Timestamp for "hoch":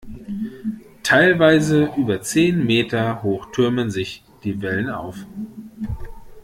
3.21-3.51